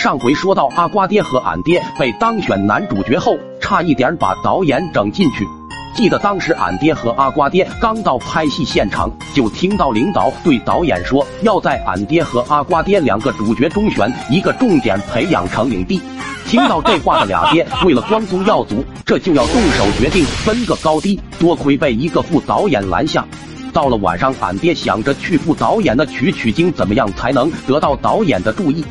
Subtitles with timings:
[0.00, 5.46] 上回说到阿瓜爹和俺爹被当选男主角后，差一点把导演整进去。
[5.94, 16.00] 记得当时俺爹和阿瓜爹刚到拍戏现场，就听到领导对导演说，要在俺爹和阿瓜爹两个主角中选一个，重点培养成影帝。
[16.46, 21.20] 听到这话的俩爹，为了光宗耀祖，这就要动手决定分个高低。
[21.38, 23.22] 多亏被一个副导演拦下。
[23.70, 28.82] 到了晚上，俺爹想着去副导演那取取经，怎么样才能得到导演的注意？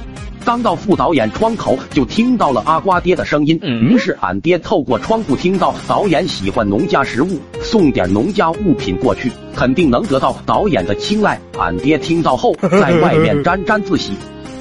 [0.49, 3.59] 刚到副导演窗口，就听到了阿瓜爹的声音。
[3.61, 11.39] 于是俺爹透过窗户听到导演喜欢农家食物，送点农家物品过去，肯定能得到导演的青睐。
[11.59, 14.13] 俺爹听到后， 在外面沾沾自喜。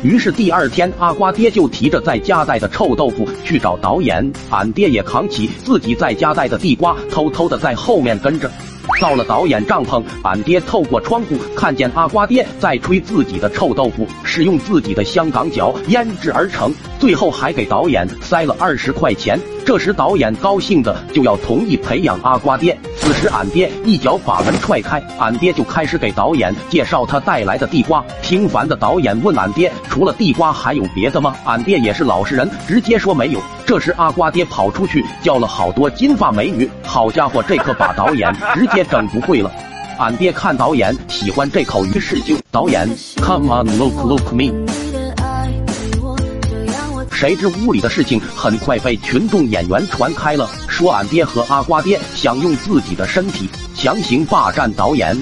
[0.02, 8.50] 于是第二天，阿瓜爹就提着在家带的臭豆腐去找导演，俺爹也扛起自己在家带的地瓜，偷偷的在后面跟着。
[9.00, 19.38] 到了导演帐篷，俺爹透过窗户看见阿瓜爹在吹自己的臭豆腐，是用自己的香港脚腌制而成，最后还给导演塞了二十块钱。
[19.64, 22.76] 这时导演高兴的就要同意培养阿瓜爹。
[22.96, 28.04] 此时俺爹一脚把门踹开，俺爹就开始给导演介绍他带来的地瓜。
[28.22, 31.36] 听烦的导演问俺爹，除了地瓜还有别的吗？
[31.44, 33.40] 俺爹也是老实人，直接说没有。
[33.66, 39.52] 这时阿瓜爹跑出去叫了好多金发美女，好家伙，这可把导演 直接整不会了。
[39.98, 44.54] 俺爹看导演喜欢这口，于是就导演，Come on look look me。
[47.12, 55.14] 谁知屋里的事情很快被群众演员传开了，说俺爹和阿瓜爹想用自己的身体强行霸占导演。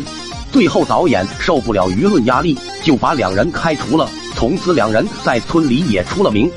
[0.52, 4.08] 最后导演受不了舆论压力，就把两人开除了。
[4.36, 6.48] 从此两人在村里也出了名。